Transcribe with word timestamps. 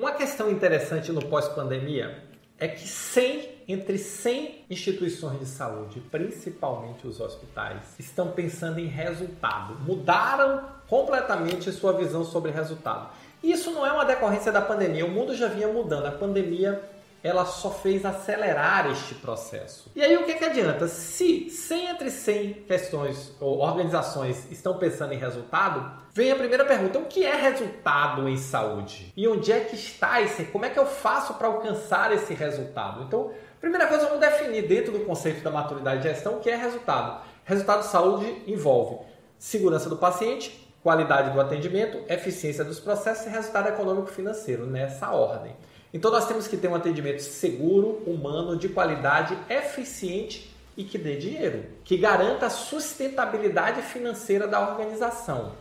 Uma 0.00 0.12
questão 0.12 0.50
interessante 0.50 1.12
no 1.12 1.22
pós-pandemia 1.26 2.24
é 2.58 2.66
que 2.66 2.88
100, 2.88 3.64
entre 3.68 3.98
100 3.98 4.64
instituições 4.70 5.38
de 5.38 5.44
saúde, 5.44 6.00
principalmente 6.10 7.06
os 7.06 7.20
hospitais, 7.20 7.96
estão 7.98 8.30
pensando 8.30 8.80
em 8.80 8.86
resultado. 8.86 9.74
Mudaram 9.80 10.64
completamente 10.88 11.70
sua 11.70 11.92
visão 11.92 12.24
sobre 12.24 12.50
resultado. 12.50 13.10
Isso 13.42 13.72
não 13.72 13.84
é 13.84 13.92
uma 13.92 14.06
decorrência 14.06 14.50
da 14.50 14.62
pandemia, 14.62 15.04
o 15.04 15.10
mundo 15.10 15.36
já 15.36 15.48
vinha 15.48 15.68
mudando. 15.68 16.06
A 16.06 16.12
pandemia 16.12 16.80
ela 17.22 17.44
só 17.44 17.70
fez 17.70 18.04
acelerar 18.04 18.90
este 18.90 19.14
processo. 19.14 19.90
E 19.94 20.02
aí 20.02 20.16
o 20.16 20.24
que, 20.24 20.34
que 20.34 20.44
adianta? 20.44 20.88
Se 20.88 21.50
100 21.50 21.90
entre 21.90 22.10
100 22.10 22.52
questões 22.66 23.32
ou 23.40 23.58
organizações 23.58 24.50
estão 24.50 24.78
pensando 24.78 25.12
em 25.12 25.18
resultado, 25.18 25.90
vem 26.12 26.32
a 26.32 26.36
primeira 26.36 26.64
pergunta: 26.64 26.98
o 26.98 27.04
que 27.04 27.24
é 27.24 27.34
resultado 27.34 28.28
em 28.28 28.36
saúde? 28.36 29.12
E 29.16 29.28
onde 29.28 29.52
é 29.52 29.60
que 29.60 29.74
está 29.74 30.20
esse? 30.20 30.44
Como 30.44 30.64
é 30.64 30.70
que 30.70 30.78
eu 30.78 30.86
faço 30.86 31.34
para 31.34 31.48
alcançar 31.48 32.12
esse 32.12 32.32
resultado? 32.32 33.02
Então, 33.02 33.32
primeira 33.60 33.86
coisa, 33.86 34.06
vamos 34.06 34.20
definir 34.20 34.66
dentro 34.66 34.92
do 34.92 35.00
conceito 35.00 35.42
da 35.42 35.50
maturidade 35.50 36.02
de 36.02 36.08
gestão 36.08 36.36
o 36.36 36.40
que 36.40 36.48
é 36.48 36.56
resultado. 36.56 37.22
Resultado 37.44 37.80
de 37.80 37.86
saúde 37.86 38.42
envolve 38.46 38.98
segurança 39.38 39.88
do 39.88 39.96
paciente, 39.96 40.70
qualidade 40.82 41.30
do 41.30 41.40
atendimento, 41.40 41.98
eficiência 42.08 42.62
dos 42.62 42.78
processos 42.78 43.26
e 43.26 43.30
resultado 43.30 43.68
econômico 43.68 44.08
financeiro, 44.08 44.66
nessa 44.66 45.10
ordem. 45.10 45.56
Então 45.92 46.10
nós 46.10 46.26
temos 46.26 46.46
que 46.46 46.56
ter 46.56 46.68
um 46.68 46.74
atendimento 46.74 47.20
seguro, 47.20 48.02
humano, 48.06 48.56
de 48.56 48.68
qualidade, 48.68 49.36
eficiente 49.48 50.54
e 50.76 50.84
que 50.84 50.96
dê 50.96 51.16
dinheiro, 51.16 51.64
que 51.84 51.96
garanta 51.96 52.46
a 52.46 52.50
sustentabilidade 52.50 53.82
financeira 53.82 54.46
da 54.46 54.70
organização. 54.70 55.52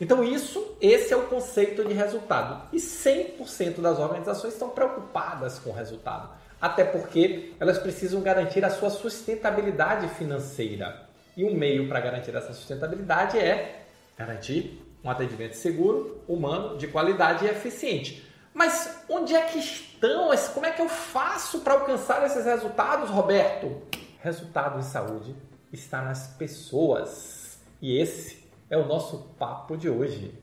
Então 0.00 0.24
isso, 0.24 0.76
esse 0.80 1.12
é 1.12 1.16
o 1.16 1.26
conceito 1.26 1.84
de 1.84 1.92
resultado. 1.92 2.68
E 2.72 2.78
100% 2.78 3.80
das 3.80 3.98
organizações 3.98 4.54
estão 4.54 4.70
preocupadas 4.70 5.58
com 5.58 5.70
o 5.70 5.74
resultado, 5.74 6.30
até 6.60 6.82
porque 6.82 7.52
elas 7.60 7.78
precisam 7.78 8.20
garantir 8.20 8.64
a 8.64 8.70
sua 8.70 8.90
sustentabilidade 8.90 10.08
financeira. 10.14 11.08
E 11.36 11.44
um 11.44 11.54
meio 11.54 11.88
para 11.88 12.00
garantir 12.00 12.34
essa 12.34 12.52
sustentabilidade 12.52 13.38
é 13.38 13.84
garantir 14.16 14.80
um 15.02 15.10
atendimento 15.10 15.54
seguro, 15.54 16.22
humano, 16.26 16.78
de 16.78 16.88
qualidade 16.88 17.44
e 17.44 17.48
eficiente. 17.48 18.24
Mas 18.66 18.96
onde 19.10 19.36
é 19.36 19.42
que 19.42 19.58
estão? 19.58 20.30
Como 20.54 20.64
é 20.64 20.70
que 20.70 20.80
eu 20.80 20.88
faço 20.88 21.60
para 21.60 21.74
alcançar 21.74 22.24
esses 22.24 22.46
resultados, 22.46 23.10
Roberto? 23.10 23.82
Resultado 24.22 24.78
em 24.78 24.82
saúde 24.82 25.36
está 25.70 26.00
nas 26.00 26.28
pessoas. 26.28 27.58
E 27.82 27.98
esse 27.98 28.42
é 28.70 28.78
o 28.78 28.86
nosso 28.86 29.18
papo 29.38 29.76
de 29.76 29.90
hoje. 29.90 30.42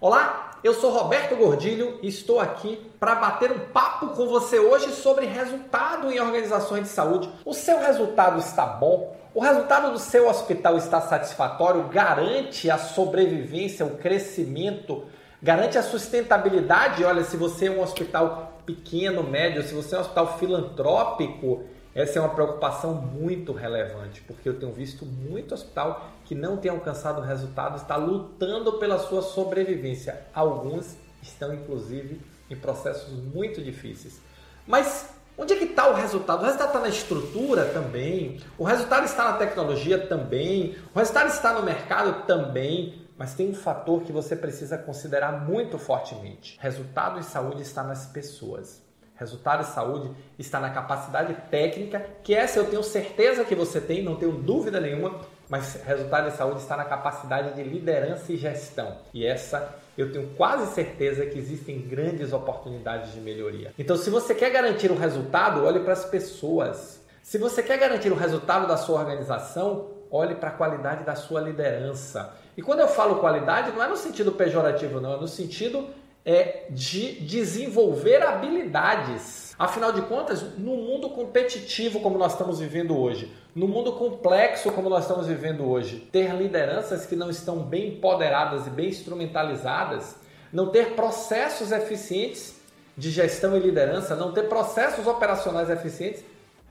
Olá, 0.00 0.52
eu 0.64 0.72
sou 0.72 0.90
Roberto 0.90 1.36
Gordilho 1.36 1.98
e 2.00 2.08
estou 2.08 2.40
aqui 2.40 2.90
para 2.98 3.16
bater 3.16 3.52
um 3.52 3.58
papo 3.66 4.14
com 4.14 4.26
você 4.26 4.58
hoje 4.58 4.90
sobre 4.92 5.26
resultado 5.26 6.10
em 6.10 6.18
organizações 6.18 6.84
de 6.84 6.88
saúde. 6.88 7.28
O 7.44 7.52
seu 7.52 7.80
resultado 7.80 8.38
está 8.38 8.64
bom? 8.64 9.14
O 9.34 9.40
resultado 9.40 9.92
do 9.92 9.98
seu 9.98 10.26
hospital 10.26 10.78
está 10.78 11.02
satisfatório? 11.02 11.86
Garante 11.88 12.70
a 12.70 12.78
sobrevivência, 12.78 13.84
o 13.84 13.98
crescimento 13.98 15.04
Garante 15.42 15.78
a 15.78 15.82
sustentabilidade. 15.82 17.04
Olha, 17.04 17.22
se 17.22 17.36
você 17.36 17.66
é 17.66 17.70
um 17.70 17.80
hospital 17.80 18.60
pequeno, 18.66 19.22
médio, 19.22 19.62
se 19.62 19.72
você 19.72 19.94
é 19.94 19.98
um 19.98 20.00
hospital 20.00 20.38
filantrópico, 20.38 21.64
essa 21.94 22.18
é 22.18 22.22
uma 22.22 22.34
preocupação 22.34 22.94
muito 22.94 23.52
relevante, 23.52 24.20
porque 24.22 24.48
eu 24.48 24.58
tenho 24.58 24.72
visto 24.72 25.06
muito 25.06 25.54
hospital 25.54 26.10
que 26.24 26.34
não 26.34 26.56
tem 26.56 26.70
alcançado 26.70 27.20
resultado, 27.20 27.76
está 27.76 27.96
lutando 27.96 28.74
pela 28.74 28.98
sua 28.98 29.22
sobrevivência. 29.22 30.26
Alguns 30.34 30.96
estão, 31.22 31.54
inclusive, 31.54 32.20
em 32.50 32.56
processos 32.56 33.12
muito 33.12 33.62
difíceis. 33.62 34.20
Mas 34.66 35.08
onde 35.36 35.54
é 35.54 35.56
que 35.56 35.64
está 35.64 35.88
o 35.88 35.94
resultado? 35.94 36.42
O 36.42 36.44
resultado 36.44 36.68
está 36.68 36.80
na 36.80 36.88
estrutura 36.88 37.64
também, 37.66 38.40
o 38.58 38.64
resultado 38.64 39.04
está 39.04 39.24
na 39.24 39.32
tecnologia 39.34 39.98
também, 39.98 40.76
o 40.94 40.98
resultado 40.98 41.28
está 41.28 41.52
no 41.52 41.62
mercado 41.62 42.26
também. 42.26 43.07
Mas 43.18 43.34
tem 43.34 43.50
um 43.50 43.54
fator 43.54 44.02
que 44.02 44.12
você 44.12 44.36
precisa 44.36 44.78
considerar 44.78 45.44
muito 45.44 45.76
fortemente. 45.76 46.56
Resultado 46.60 47.18
em 47.18 47.22
saúde 47.22 47.62
está 47.62 47.82
nas 47.82 48.06
pessoas. 48.06 48.80
Resultado 49.16 49.62
em 49.62 49.66
saúde 49.66 50.12
está 50.38 50.60
na 50.60 50.70
capacidade 50.70 51.34
técnica, 51.50 52.06
que 52.22 52.32
essa 52.32 52.60
eu 52.60 52.70
tenho 52.70 52.84
certeza 52.84 53.44
que 53.44 53.56
você 53.56 53.80
tem, 53.80 54.00
não 54.00 54.14
tenho 54.14 54.30
dúvida 54.30 54.80
nenhuma, 54.80 55.20
mas 55.48 55.82
resultado 55.84 56.28
em 56.28 56.30
saúde 56.30 56.60
está 56.60 56.76
na 56.76 56.84
capacidade 56.84 57.54
de 57.54 57.64
liderança 57.64 58.32
e 58.32 58.36
gestão. 58.36 58.98
E 59.12 59.26
essa 59.26 59.74
eu 59.96 60.12
tenho 60.12 60.28
quase 60.36 60.72
certeza 60.72 61.26
que 61.26 61.36
existem 61.36 61.80
grandes 61.80 62.32
oportunidades 62.32 63.12
de 63.12 63.20
melhoria. 63.20 63.74
Então, 63.76 63.96
se 63.96 64.08
você 64.08 64.32
quer 64.32 64.50
garantir 64.50 64.92
o 64.92 64.94
um 64.94 64.98
resultado, 64.98 65.64
olhe 65.64 65.80
para 65.80 65.94
as 65.94 66.04
pessoas. 66.04 67.04
Se 67.20 67.36
você 67.36 67.60
quer 67.60 67.76
garantir 67.76 68.12
o 68.12 68.14
um 68.14 68.18
resultado 68.18 68.68
da 68.68 68.76
sua 68.76 69.00
organização, 69.00 69.97
olhe 70.10 70.34
para 70.34 70.50
a 70.50 70.52
qualidade 70.52 71.04
da 71.04 71.14
sua 71.14 71.40
liderança. 71.40 72.34
E 72.56 72.62
quando 72.62 72.80
eu 72.80 72.88
falo 72.88 73.16
qualidade, 73.16 73.72
não 73.72 73.82
é 73.82 73.88
no 73.88 73.96
sentido 73.96 74.32
pejorativo, 74.32 75.00
não, 75.00 75.14
é 75.14 75.16
no 75.16 75.28
sentido 75.28 75.88
é, 76.24 76.66
de 76.70 77.20
desenvolver 77.20 78.22
habilidades. 78.22 79.54
Afinal 79.58 79.92
de 79.92 80.02
contas, 80.02 80.42
no 80.56 80.76
mundo 80.76 81.10
competitivo 81.10 82.00
como 82.00 82.18
nós 82.18 82.32
estamos 82.32 82.60
vivendo 82.60 82.96
hoje, 82.96 83.32
no 83.54 83.66
mundo 83.66 83.92
complexo 83.94 84.70
como 84.70 84.88
nós 84.88 85.02
estamos 85.02 85.26
vivendo 85.26 85.68
hoje, 85.68 86.08
ter 86.12 86.32
lideranças 86.34 87.06
que 87.06 87.16
não 87.16 87.28
estão 87.28 87.58
bem 87.58 87.94
empoderadas 87.94 88.66
e 88.66 88.70
bem 88.70 88.88
instrumentalizadas, 88.88 90.16
não 90.52 90.68
ter 90.68 90.94
processos 90.94 91.72
eficientes 91.72 92.56
de 92.96 93.10
gestão 93.10 93.56
e 93.56 93.60
liderança, 93.60 94.14
não 94.14 94.32
ter 94.32 94.48
processos 94.48 95.06
operacionais 95.06 95.70
eficientes, 95.70 96.22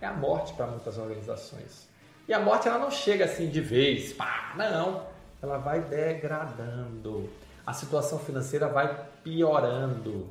é 0.02 0.06
a 0.06 0.14
morte 0.14 0.54
para 0.54 0.68
muitas 0.68 0.98
organizações. 0.98 1.88
E 2.28 2.34
a 2.34 2.40
morte 2.40 2.68
ela 2.68 2.78
não 2.78 2.92
chega 2.92 3.26
assim 3.26 3.48
de 3.48 3.62
vez, 3.62 4.12
pá, 4.12 4.54
não. 4.58 5.04
Ela 5.42 5.58
vai 5.58 5.80
degradando. 5.80 7.30
A 7.66 7.72
situação 7.72 8.20
financeira 8.20 8.68
vai 8.68 9.06
piorando. 9.24 10.28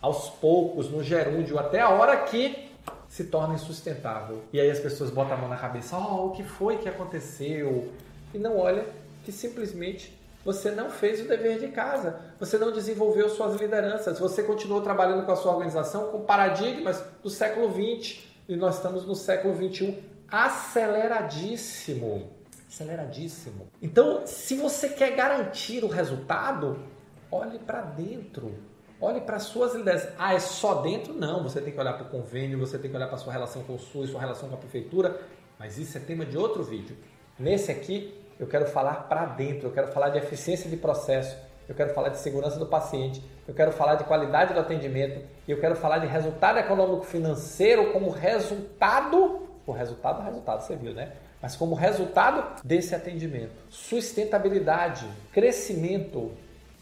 Aos 0.00 0.30
poucos, 0.30 0.88
no 0.88 1.02
gerúndio, 1.02 1.58
até 1.58 1.80
a 1.80 1.88
hora 1.88 2.16
que 2.18 2.70
se 3.08 3.24
torna 3.24 3.54
insustentável. 3.54 4.42
E 4.52 4.60
aí 4.60 4.70
as 4.70 4.78
pessoas 4.78 5.10
botam 5.10 5.34
a 5.34 5.36
mão 5.36 5.48
na 5.48 5.56
cabeça, 5.56 5.96
oh, 5.96 6.28
o 6.28 6.30
que 6.30 6.42
foi 6.42 6.78
que 6.78 6.88
aconteceu? 6.88 7.92
E 8.32 8.38
não 8.38 8.58
olha 8.58 8.86
que 9.24 9.30
simplesmente 9.30 10.16
você 10.44 10.70
não 10.70 10.90
fez 10.90 11.20
o 11.20 11.28
dever 11.28 11.58
de 11.60 11.68
casa, 11.68 12.20
você 12.38 12.58
não 12.58 12.72
desenvolveu 12.72 13.28
suas 13.28 13.60
lideranças, 13.60 14.18
você 14.18 14.42
continuou 14.42 14.80
trabalhando 14.80 15.24
com 15.24 15.32
a 15.32 15.36
sua 15.36 15.52
organização 15.52 16.08
com 16.08 16.22
paradigmas 16.22 17.02
do 17.22 17.30
século 17.30 17.70
XX 17.70 18.20
e 18.48 18.56
nós 18.56 18.76
estamos 18.76 19.06
no 19.06 19.14
século 19.14 19.54
XXI 19.54 20.11
aceleradíssimo. 20.32 22.30
Aceleradíssimo. 22.66 23.68
Então, 23.82 24.26
se 24.26 24.56
você 24.56 24.88
quer 24.88 25.14
garantir 25.14 25.84
o 25.84 25.88
resultado, 25.88 26.82
olhe 27.30 27.58
para 27.58 27.82
dentro. 27.82 28.54
Olhe 28.98 29.20
para 29.20 29.38
suas 29.38 29.74
ideias. 29.74 30.08
Ah, 30.18 30.32
é 30.32 30.38
só 30.38 30.80
dentro? 30.80 31.12
Não. 31.12 31.42
Você 31.42 31.60
tem 31.60 31.72
que 31.72 31.78
olhar 31.78 31.92
para 31.92 32.06
o 32.06 32.08
convênio, 32.08 32.58
você 32.58 32.78
tem 32.78 32.90
que 32.90 32.96
olhar 32.96 33.08
para 33.08 33.18
sua 33.18 33.32
relação 33.32 33.62
com 33.64 33.74
o 33.74 33.78
SUS, 33.78 34.10
sua 34.10 34.20
relação 34.20 34.48
com 34.48 34.54
a 34.54 34.58
prefeitura. 34.58 35.20
Mas 35.58 35.76
isso 35.76 35.98
é 35.98 36.00
tema 36.00 36.24
de 36.24 36.38
outro 36.38 36.62
vídeo. 36.62 36.96
Nesse 37.38 37.70
aqui, 37.70 38.18
eu 38.40 38.46
quero 38.46 38.66
falar 38.66 39.08
para 39.08 39.26
dentro. 39.26 39.68
Eu 39.68 39.72
quero 39.72 39.88
falar 39.88 40.08
de 40.08 40.18
eficiência 40.18 40.70
de 40.70 40.76
processo. 40.76 41.36
Eu 41.68 41.74
quero 41.74 41.92
falar 41.92 42.08
de 42.08 42.18
segurança 42.18 42.58
do 42.58 42.66
paciente. 42.66 43.22
Eu 43.46 43.54
quero 43.54 43.72
falar 43.72 43.96
de 43.96 44.04
qualidade 44.04 44.54
do 44.54 44.60
atendimento. 44.60 45.20
Eu 45.46 45.60
quero 45.60 45.76
falar 45.76 45.98
de 45.98 46.06
resultado 46.06 46.58
econômico 46.58 47.04
financeiro 47.04 47.92
como 47.92 48.08
resultado 48.08 49.51
o 49.66 49.72
resultado 49.72 50.22
é 50.22 50.24
resultado, 50.24 50.60
você 50.62 50.76
viu, 50.76 50.92
né? 50.92 51.12
Mas 51.40 51.56
como 51.56 51.74
resultado 51.74 52.62
desse 52.62 52.94
atendimento, 52.94 53.52
sustentabilidade, 53.68 55.06
crescimento, 55.32 56.32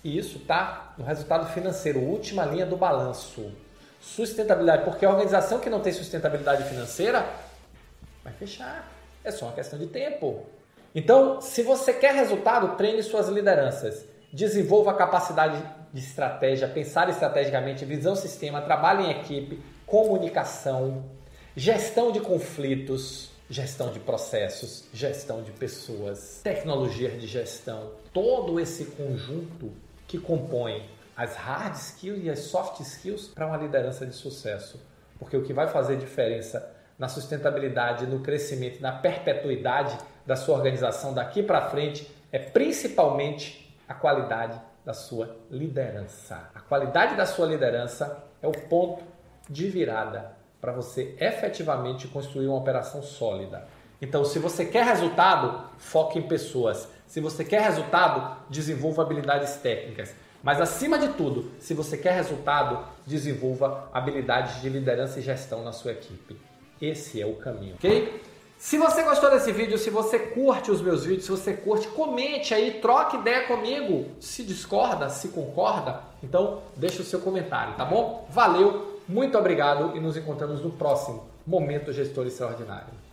e 0.04 0.16
isso 0.18 0.38
está 0.38 0.94
no 0.98 1.04
resultado 1.04 1.52
financeiro, 1.52 2.00
última 2.00 2.44
linha 2.44 2.66
do 2.66 2.76
balanço. 2.76 3.52
Sustentabilidade, 4.00 4.84
porque 4.84 5.04
a 5.04 5.10
organização 5.10 5.60
que 5.60 5.68
não 5.68 5.80
tem 5.80 5.92
sustentabilidade 5.92 6.64
financeira 6.64 7.26
vai 8.24 8.32
fechar. 8.32 8.88
É 9.22 9.30
só 9.30 9.46
uma 9.46 9.54
questão 9.54 9.78
de 9.78 9.86
tempo. 9.86 10.46
Então, 10.94 11.40
se 11.40 11.62
você 11.62 11.92
quer 11.92 12.14
resultado, 12.14 12.76
treine 12.76 13.02
suas 13.02 13.28
lideranças. 13.28 14.04
Desenvolva 14.32 14.92
a 14.92 14.94
capacidade 14.94 15.62
de 15.92 16.00
estratégia, 16.00 16.68
pensar 16.68 17.08
estrategicamente, 17.08 17.84
visão 17.84 18.16
sistema, 18.16 18.62
trabalhe 18.62 19.04
em 19.04 19.10
equipe, 19.10 19.62
comunicação, 19.86 21.04
Gestão 21.60 22.10
de 22.10 22.20
conflitos, 22.20 23.32
gestão 23.50 23.92
de 23.92 24.00
processos, 24.00 24.88
gestão 24.94 25.42
de 25.42 25.52
pessoas, 25.52 26.40
tecnologia 26.42 27.10
de 27.10 27.26
gestão, 27.26 27.90
todo 28.14 28.58
esse 28.58 28.86
conjunto 28.86 29.70
que 30.08 30.16
compõe 30.16 30.88
as 31.14 31.36
hard 31.36 31.74
skills 31.74 32.24
e 32.24 32.30
as 32.30 32.38
soft 32.38 32.80
skills 32.80 33.28
para 33.28 33.46
uma 33.46 33.58
liderança 33.58 34.06
de 34.06 34.14
sucesso. 34.14 34.80
Porque 35.18 35.36
o 35.36 35.42
que 35.42 35.52
vai 35.52 35.68
fazer 35.68 35.98
diferença 35.98 36.66
na 36.98 37.08
sustentabilidade, 37.08 38.06
no 38.06 38.20
crescimento, 38.20 38.80
na 38.80 38.92
perpetuidade 38.92 39.98
da 40.24 40.36
sua 40.36 40.56
organização 40.56 41.12
daqui 41.12 41.42
para 41.42 41.68
frente 41.68 42.10
é 42.32 42.38
principalmente 42.38 43.76
a 43.86 43.92
qualidade 43.92 44.58
da 44.82 44.94
sua 44.94 45.36
liderança. 45.50 46.48
A 46.54 46.60
qualidade 46.60 47.16
da 47.16 47.26
sua 47.26 47.44
liderança 47.44 48.24
é 48.40 48.48
o 48.48 48.52
ponto 48.52 49.04
de 49.50 49.68
virada 49.68 50.39
para 50.60 50.72
você 50.72 51.14
efetivamente 51.18 52.08
construir 52.08 52.46
uma 52.46 52.58
operação 52.58 53.02
sólida. 53.02 53.66
Então, 54.00 54.24
se 54.24 54.38
você 54.38 54.64
quer 54.64 54.84
resultado, 54.84 55.68
foque 55.78 56.18
em 56.18 56.22
pessoas. 56.22 56.88
Se 57.06 57.20
você 57.20 57.44
quer 57.44 57.62
resultado, 57.62 58.36
desenvolva 58.48 59.02
habilidades 59.02 59.56
técnicas. 59.56 60.14
Mas 60.42 60.60
acima 60.60 60.98
de 60.98 61.08
tudo, 61.08 61.50
se 61.58 61.74
você 61.74 61.98
quer 61.98 62.12
resultado, 62.12 62.82
desenvolva 63.06 63.90
habilidades 63.92 64.60
de 64.62 64.68
liderança 64.70 65.18
e 65.18 65.22
gestão 65.22 65.62
na 65.62 65.72
sua 65.72 65.92
equipe. 65.92 66.40
Esse 66.80 67.20
é 67.20 67.26
o 67.26 67.34
caminho, 67.34 67.74
ok? 67.74 68.22
Se 68.56 68.76
você 68.76 69.02
gostou 69.02 69.30
desse 69.30 69.52
vídeo, 69.52 69.78
se 69.78 69.88
você 69.88 70.18
curte 70.18 70.70
os 70.70 70.82
meus 70.82 71.04
vídeos, 71.04 71.24
se 71.24 71.30
você 71.30 71.54
curte, 71.54 71.88
comente 71.88 72.54
aí, 72.54 72.78
troque 72.80 73.16
ideia 73.16 73.46
comigo. 73.46 74.06
Se 74.20 74.42
discorda, 74.42 75.08
se 75.08 75.28
concorda, 75.28 76.02
então 76.22 76.62
deixa 76.76 77.02
o 77.02 77.04
seu 77.04 77.20
comentário, 77.20 77.74
tá 77.74 77.84
bom? 77.84 78.26
Valeu, 78.30 78.99
muito 79.10 79.36
obrigado 79.36 79.96
e 79.96 80.00
nos 80.00 80.16
encontramos 80.16 80.62
no 80.62 80.70
próximo 80.70 81.26
Momento 81.44 81.92
Gestor 81.92 82.26
Extraordinário. 82.28 83.09